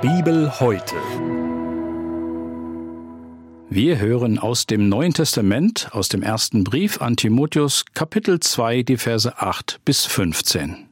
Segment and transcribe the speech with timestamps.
[0.00, 0.96] Bibel heute.
[3.70, 8.98] Wir hören aus dem Neuen Testament, aus dem ersten Brief an Timotheus, Kapitel 2, die
[8.98, 10.88] Verse 8 bis 15.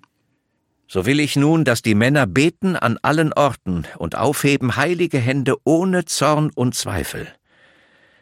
[0.88, 5.56] So will ich nun, dass die Männer beten an allen Orten und aufheben heilige Hände
[5.64, 7.28] ohne Zorn und Zweifel.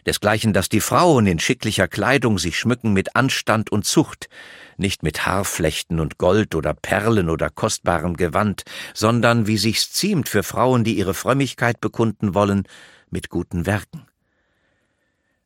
[0.07, 4.29] Desgleichen, dass die Frauen in schicklicher Kleidung sich schmücken mit Anstand und Zucht,
[4.77, 10.43] nicht mit Haarflechten und Gold oder Perlen oder kostbarem Gewand, sondern, wie sich's ziemt für
[10.43, 12.65] Frauen, die ihre Frömmigkeit bekunden wollen,
[13.11, 14.07] mit guten Werken.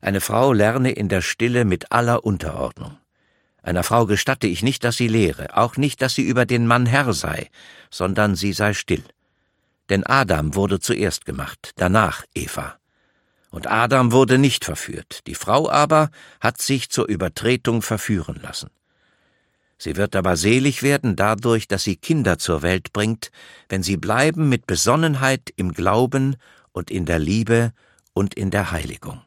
[0.01, 2.97] Eine Frau lerne in der Stille mit aller Unterordnung.
[3.63, 6.85] Einer Frau gestatte ich nicht, dass sie lehre, auch nicht, dass sie über den Mann
[6.85, 7.49] Herr sei,
[7.89, 9.03] sondern sie sei still.
[9.89, 12.77] Denn Adam wurde zuerst gemacht, danach Eva.
[13.55, 16.09] Und Adam wurde nicht verführt, die Frau aber
[16.41, 18.69] hat sich zur Übertretung verführen lassen.
[19.77, 23.31] Sie wird aber selig werden dadurch, dass sie Kinder zur Welt bringt,
[23.69, 26.35] wenn sie bleiben mit Besonnenheit im Glauben
[26.73, 27.71] und in der Liebe
[28.11, 29.21] und in der Heiligung.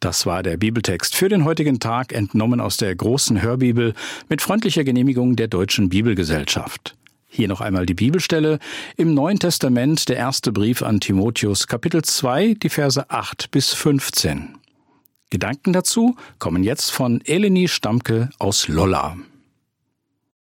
[0.00, 3.94] Das war der Bibeltext für den heutigen Tag, entnommen aus der großen Hörbibel
[4.28, 6.96] mit freundlicher Genehmigung der Deutschen Bibelgesellschaft.
[7.36, 8.60] Hier noch einmal die Bibelstelle
[8.96, 14.56] im Neuen Testament, der erste Brief an Timotheus, Kapitel 2, die Verse 8 bis 15.
[15.30, 19.16] Gedanken dazu kommen jetzt von Eleni Stamke aus Lolla.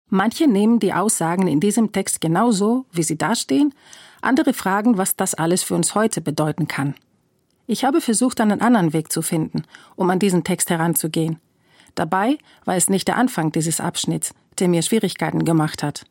[0.09, 3.73] Manche nehmen die Aussagen in diesem Text genauso, wie sie dastehen,
[4.21, 6.93] andere fragen, was das alles für uns heute bedeuten kann.
[7.65, 9.63] Ich habe versucht, einen anderen Weg zu finden,
[9.95, 11.39] um an diesen Text heranzugehen.
[11.95, 16.05] Dabei war es nicht der Anfang dieses Abschnitts, der mir Schwierigkeiten gemacht hat.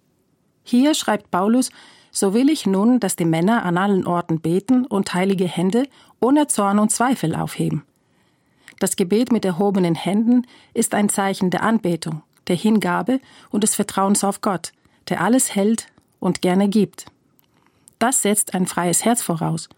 [0.63, 1.71] Hier schreibt Paulus,
[2.11, 5.89] so will ich nun, dass die Männer an allen Orten beten und heilige Hände
[6.21, 7.85] ohne Zorn und Zweifel aufheben.
[8.79, 14.25] Das Gebet mit erhobenen Händen ist ein Zeichen der Anbetung, der Hingabe und des Vertrauens
[14.25, 14.73] auf Gott,
[15.09, 15.87] der alles hält
[16.21, 17.07] und gerne gibt.
[17.99, 19.69] Das setzt ein freies Herz voraus.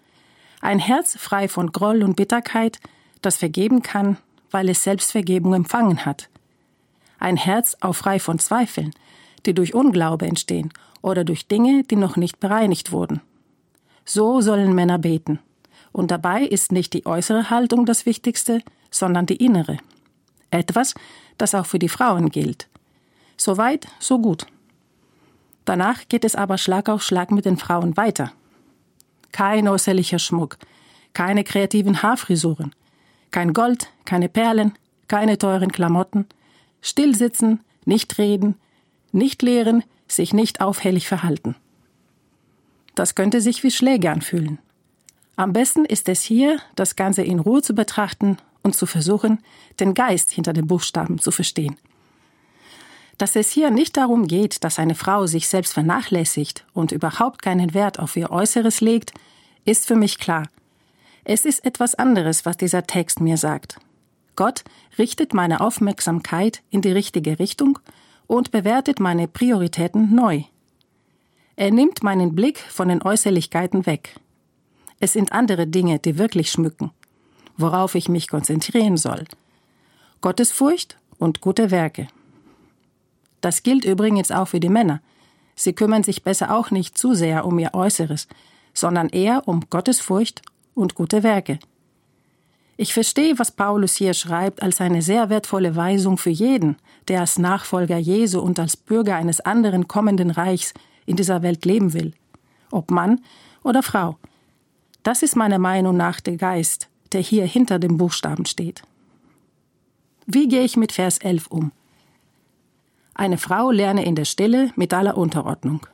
[0.60, 2.80] Ein Herz frei von Groll und Bitterkeit,
[3.20, 4.16] das vergeben kann,
[4.50, 6.30] weil es Selbstvergebung empfangen hat.
[7.18, 8.94] Ein Herz auch frei von Zweifeln,
[9.46, 10.72] die durch Unglaube entstehen
[11.02, 13.20] oder durch Dinge, die noch nicht bereinigt wurden.
[14.04, 15.38] So sollen Männer beten.
[15.92, 18.60] Und dabei ist nicht die äußere Haltung das Wichtigste,
[18.90, 19.78] sondern die innere.
[20.50, 20.94] Etwas,
[21.38, 22.68] das auch für die Frauen gilt.
[23.36, 24.46] So weit, so gut.
[25.64, 28.32] Danach geht es aber Schlag auf Schlag mit den Frauen weiter.
[29.32, 30.58] Kein äußerlicher Schmuck,
[31.12, 32.74] keine kreativen Haarfrisuren,
[33.30, 34.74] kein Gold, keine Perlen,
[35.08, 36.26] keine teuren Klamotten,
[36.82, 38.56] stillsitzen, nicht reden,
[39.14, 41.56] nicht lehren, sich nicht auffällig verhalten.
[42.94, 44.58] Das könnte sich wie Schläge anfühlen.
[45.36, 49.38] Am besten ist es hier, das Ganze in Ruhe zu betrachten und zu versuchen,
[49.80, 51.76] den Geist hinter den Buchstaben zu verstehen.
[53.18, 57.74] Dass es hier nicht darum geht, dass eine Frau sich selbst vernachlässigt und überhaupt keinen
[57.74, 59.12] Wert auf ihr Äußeres legt,
[59.64, 60.48] ist für mich klar.
[61.24, 63.78] Es ist etwas anderes, was dieser Text mir sagt.
[64.36, 64.64] Gott
[64.98, 67.78] richtet meine Aufmerksamkeit in die richtige Richtung
[68.26, 70.42] und bewertet meine Prioritäten neu.
[71.56, 74.18] Er nimmt meinen Blick von den Äußerlichkeiten weg.
[75.00, 76.90] Es sind andere Dinge, die wirklich schmücken,
[77.56, 79.24] worauf ich mich konzentrieren soll.
[80.20, 82.08] Gottesfurcht und gute Werke.
[83.40, 85.00] Das gilt übrigens auch für die Männer.
[85.54, 88.26] Sie kümmern sich besser auch nicht zu sehr um ihr Äußeres,
[88.72, 90.42] sondern eher um Gottesfurcht
[90.74, 91.58] und gute Werke.
[92.76, 96.76] Ich verstehe, was Paulus hier schreibt, als eine sehr wertvolle Weisung für jeden,
[97.06, 100.74] der als Nachfolger Jesu und als Bürger eines anderen kommenden Reichs
[101.06, 102.14] in dieser Welt leben will,
[102.70, 103.20] ob Mann
[103.62, 104.18] oder Frau.
[105.04, 108.82] Das ist meiner Meinung nach der Geist, der hier hinter dem Buchstaben steht.
[110.26, 111.70] Wie gehe ich mit Vers 11 um?
[113.14, 115.86] Eine Frau lerne in der Stille mit aller Unterordnung.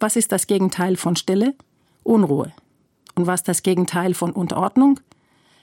[0.00, 1.54] Was ist das Gegenteil von Stille?
[2.02, 2.52] Unruhe.
[3.14, 4.98] Und was das Gegenteil von Unterordnung?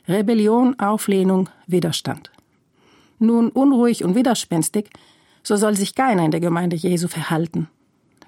[0.07, 2.31] Rebellion, Auflehnung, Widerstand.
[3.19, 4.89] Nun unruhig und widerspenstig,
[5.43, 7.69] so soll sich keiner in der Gemeinde Jesu verhalten.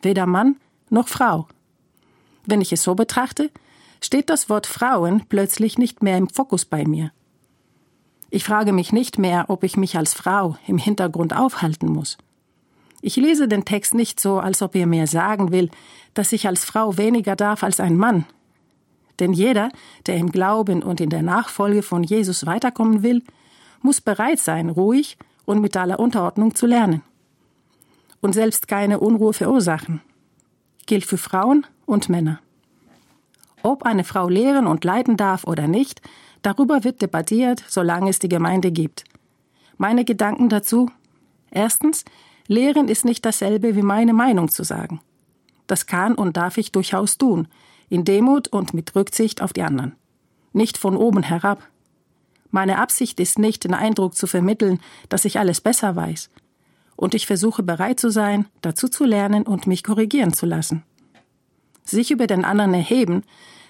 [0.02, 0.56] Weder Mann
[0.90, 1.48] noch Frau.
[2.46, 3.52] Wenn ich es so betrachte,
[4.02, 7.12] steht das Wort Frauen plötzlich nicht mehr im Fokus bei mir.
[8.30, 12.18] Ich frage mich nicht mehr, ob ich mich als Frau im Hintergrund aufhalten muss.
[13.02, 15.70] Ich lese den Text nicht so, als ob er mir sagen will,
[16.14, 18.26] dass ich als Frau weniger darf als ein Mann,
[19.20, 19.70] denn jeder,
[20.08, 23.24] der im Glauben und in der Nachfolge von Jesus weiterkommen will,
[23.82, 27.02] muss bereit sein, ruhig und mit aller Unterordnung zu lernen.
[28.22, 30.02] Und selbst keine Unruhe verursachen.
[30.86, 32.40] Gilt für Frauen und Männer.
[33.62, 36.02] Ob eine Frau lehren und leiten darf oder nicht,
[36.42, 39.04] darüber wird debattiert, solange es die Gemeinde gibt.
[39.78, 40.92] Meine Gedanken dazu?
[41.52, 42.06] Erstens,
[42.48, 45.02] Lehren ist nicht dasselbe wie meine Meinung zu sagen.
[45.68, 47.48] Das kann und darf ich durchaus tun,
[47.90, 49.96] in Demut und mit Rücksicht auf die anderen.
[50.54, 51.68] Nicht von oben herab.
[52.52, 54.80] Meine Absicht ist nicht, den Eindruck zu vermitteln,
[55.10, 56.30] dass ich alles besser weiß.
[56.96, 60.84] Und ich versuche bereit zu sein, dazu zu lernen und mich korrigieren zu lassen.
[61.84, 63.24] Sich über den anderen erheben,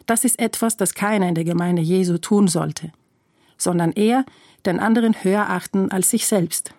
[0.06, 2.92] das ist etwas, das keiner in der Gemeinde Jesu tun sollte,
[3.58, 4.26] sondern eher
[4.66, 6.74] den anderen höher achten als sich selbst.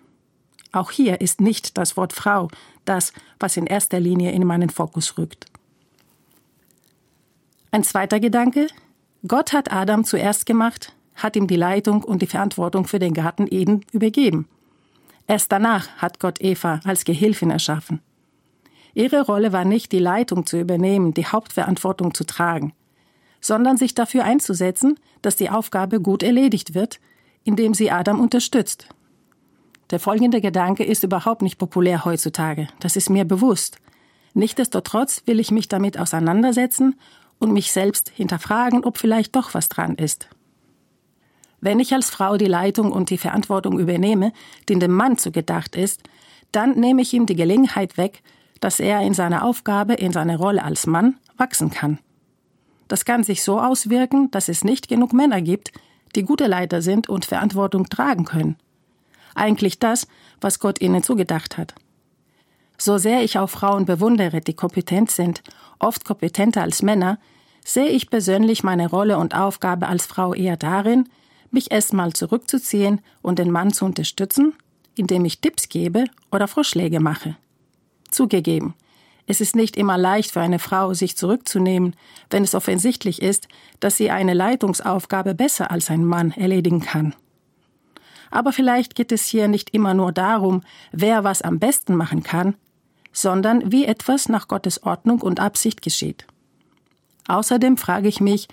[0.71, 2.49] Auch hier ist nicht das Wort Frau
[2.85, 5.45] das, was in erster Linie in meinen Fokus rückt.
[7.77, 8.69] Ein zweiter Gedanke.
[9.27, 13.45] Gott hat Adam zuerst gemacht, hat ihm die Leitung und die Verantwortung für den Garten
[13.47, 14.47] Eden übergeben.
[15.27, 18.01] Erst danach hat Gott Eva als Gehilfin erschaffen.
[18.95, 22.73] Ihre Rolle war nicht, die Leitung zu übernehmen, die Hauptverantwortung zu tragen,
[23.41, 26.99] sondern sich dafür einzusetzen, dass die Aufgabe gut erledigt wird,
[27.43, 28.89] indem sie Adam unterstützt.
[29.91, 33.77] Der folgende Gedanke ist überhaupt nicht populär heutzutage, das ist mir bewusst.
[34.33, 36.95] Nichtsdestotrotz will ich mich damit auseinandersetzen
[37.39, 40.27] und mich selbst hinterfragen, ob vielleicht doch was dran ist.
[41.59, 44.31] Wenn ich als Frau die Leitung und die Verantwortung übernehme,
[44.69, 46.03] die dem Mann zugedacht ist,
[46.51, 48.21] dann nehme ich ihm die Gelegenheit weg,
[48.59, 51.99] dass er in seiner Aufgabe, in seiner Rolle als Mann wachsen kann.
[52.87, 55.71] Das kann sich so auswirken, dass es nicht genug Männer gibt,
[56.15, 58.55] die gute Leiter sind und Verantwortung tragen können.
[59.35, 60.07] Eigentlich das,
[60.41, 61.75] was Gott ihnen zugedacht hat.
[62.77, 65.41] So sehr ich auch Frauen bewundere, die kompetent sind,
[65.79, 67.19] oft kompetenter als Männer,
[67.65, 71.09] sehe ich persönlich meine Rolle und Aufgabe als Frau eher darin,
[71.51, 74.53] mich erstmal zurückzuziehen und den Mann zu unterstützen,
[74.95, 77.35] indem ich Tipps gebe oder Vorschläge mache.
[78.11, 78.73] Zugegeben,
[79.25, 81.95] es ist nicht immer leicht für eine Frau, sich zurückzunehmen,
[82.29, 83.49] wenn es offensichtlich ist,
[83.81, 87.13] dass sie eine Leitungsaufgabe besser als ein Mann erledigen kann.
[88.31, 92.55] Aber vielleicht geht es hier nicht immer nur darum, wer was am besten machen kann,
[93.17, 96.27] sondern wie etwas nach Gottes Ordnung und Absicht geschieht.
[97.27, 98.47] Außerdem frage ich mich,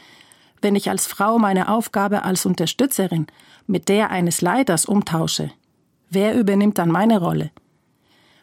[0.63, 3.27] wenn ich als Frau meine Aufgabe als Unterstützerin
[3.67, 5.51] mit der eines Leiters umtausche,
[6.09, 7.51] wer übernimmt dann meine Rolle?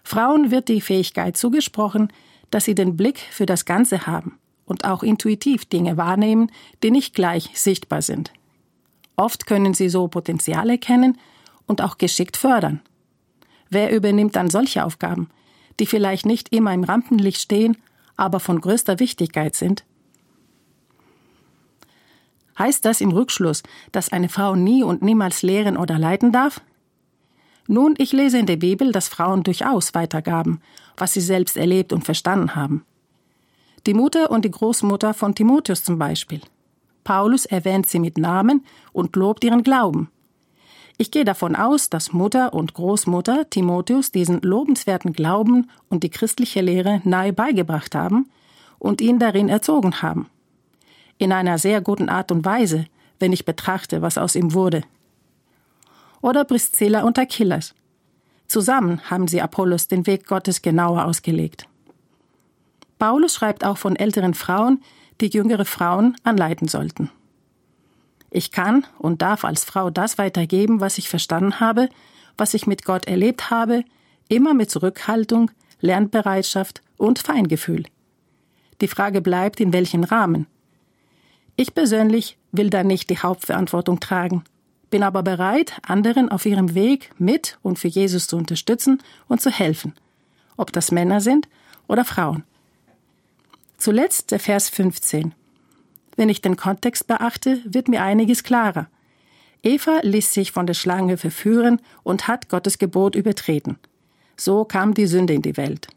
[0.03, 2.13] Frauen wird die Fähigkeit zugesprochen,
[2.51, 6.51] dass sie den Blick für das Ganze haben und auch intuitiv Dinge wahrnehmen,
[6.83, 8.31] die nicht gleich sichtbar sind.
[9.15, 11.17] Oft können sie so Potenziale kennen
[11.65, 12.79] und auch geschickt fördern.
[13.71, 15.27] Wer übernimmt dann solche Aufgaben,
[15.81, 17.75] die vielleicht nicht immer im Rampenlicht stehen,
[18.15, 19.83] aber von größter Wichtigkeit sind?
[22.59, 26.61] Heißt das im Rückschluss, dass eine Frau nie und niemals lehren oder leiten darf?
[27.67, 30.61] Nun, ich lese in der Bibel, dass Frauen durchaus weitergaben,
[30.97, 32.85] was sie selbst erlebt und verstanden haben.
[33.87, 36.41] Die Mutter und die Großmutter von Timotheus zum Beispiel.
[37.03, 38.63] Paulus erwähnt sie mit Namen
[38.93, 40.11] und lobt ihren Glauben.
[40.97, 46.61] Ich gehe davon aus, dass Mutter und Großmutter Timotheus diesen lobenswerten Glauben und die christliche
[46.61, 48.29] Lehre nahe beigebracht haben
[48.79, 50.29] und ihn darin erzogen haben.
[51.17, 52.85] In einer sehr guten Art und Weise,
[53.19, 54.83] wenn ich betrachte, was aus ihm wurde
[56.21, 57.73] oder Priscilla und Achilles.
[58.47, 61.67] Zusammen haben sie Apollos den Weg Gottes genauer ausgelegt.
[62.99, 64.83] Paulus schreibt auch von älteren Frauen,
[65.19, 67.09] die jüngere Frauen anleiten sollten.
[68.31, 71.89] Ich kann und darf als Frau das weitergeben, was ich verstanden habe,
[72.37, 73.83] was ich mit Gott erlebt habe,
[74.27, 75.51] immer mit Zurückhaltung,
[75.81, 77.83] Lernbereitschaft und Feingefühl.
[78.81, 80.47] Die Frage bleibt, in welchem Rahmen.
[81.55, 84.43] Ich persönlich will da nicht die Hauptverantwortung tragen
[84.91, 89.49] bin aber bereit, anderen auf ihrem Weg mit und für Jesus zu unterstützen und zu
[89.49, 89.95] helfen,
[90.57, 91.47] ob das Männer sind
[91.87, 92.43] oder Frauen.
[93.77, 95.33] Zuletzt der Vers 15.
[96.21, 98.89] Wenn ich den Kontext beachte, wird mir einiges klarer.
[99.63, 103.79] Eva ließ sich von der Schlange verführen und hat Gottes Gebot übertreten.
[104.37, 105.87] So kam die Sünde in die Welt.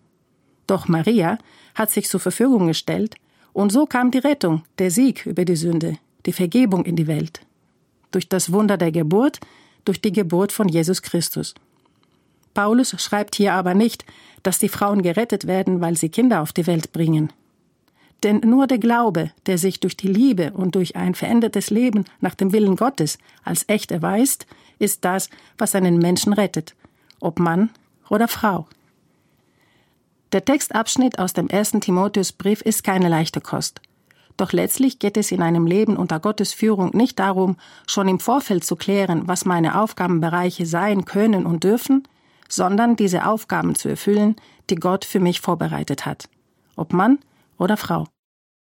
[0.66, 1.36] Doch Maria
[1.74, 3.16] hat sich zur Verfügung gestellt,
[3.52, 7.42] und so kam die Rettung, der Sieg über die Sünde, die Vergebung in die Welt
[8.10, 9.40] durch das Wunder der Geburt,
[9.84, 11.52] durch die Geburt von Jesus Christus.
[12.54, 14.06] Paulus schreibt hier aber nicht,
[14.42, 17.30] dass die Frauen gerettet werden, weil sie Kinder auf die Welt bringen.
[18.24, 22.34] Denn nur der Glaube, der sich durch die Liebe und durch ein verändertes Leben nach
[22.34, 24.46] dem Willen Gottes als echt erweist,
[24.78, 25.28] ist das,
[25.58, 26.74] was einen Menschen rettet,
[27.20, 27.68] ob Mann
[28.08, 28.66] oder Frau.
[30.32, 33.82] Der Textabschnitt aus dem ersten Timotheusbrief ist keine leichte Kost.
[34.38, 38.64] Doch letztlich geht es in einem Leben unter Gottes Führung nicht darum, schon im Vorfeld
[38.64, 42.08] zu klären, was meine Aufgabenbereiche sein können und dürfen,
[42.48, 44.36] sondern diese Aufgaben zu erfüllen,
[44.70, 46.28] die Gott für mich vorbereitet hat.
[46.74, 47.18] Ob Mann
[47.58, 48.06] oder Frau.